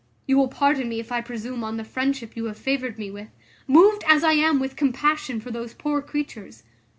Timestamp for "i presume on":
1.11-1.77